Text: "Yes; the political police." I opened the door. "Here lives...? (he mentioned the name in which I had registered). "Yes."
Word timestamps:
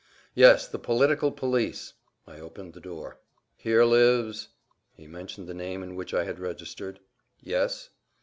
"Yes; 0.33 0.67
the 0.67 0.79
political 0.79 1.31
police." 1.31 1.93
I 2.25 2.39
opened 2.39 2.73
the 2.73 2.79
door. 2.81 3.19
"Here 3.55 3.83
lives...? 3.83 4.47
(he 4.95 5.05
mentioned 5.05 5.45
the 5.47 5.53
name 5.53 5.83
in 5.83 5.93
which 5.95 6.11
I 6.11 6.23
had 6.25 6.39
registered). 6.39 6.99
"Yes." 7.39 7.91